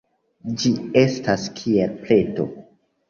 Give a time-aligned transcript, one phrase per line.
[0.61, 0.71] Ĝi
[1.03, 2.49] estas kiel pleto.